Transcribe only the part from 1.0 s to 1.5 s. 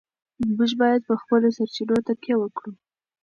په خپلو